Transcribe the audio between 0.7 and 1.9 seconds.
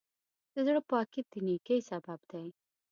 پاکي د نیکۍ